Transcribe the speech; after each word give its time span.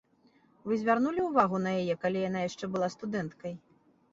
Вы 0.69 0.77
звярнулі 0.83 1.21
ўвагу 1.25 1.61
на 1.65 1.73
яе, 1.81 1.95
калі 2.07 2.25
яна 2.29 2.39
яшчэ 2.49 2.65
была 2.77 2.87
студэнткай? 2.95 3.53